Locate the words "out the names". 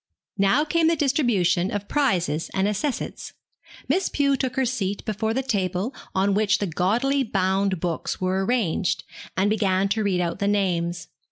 10.19-11.07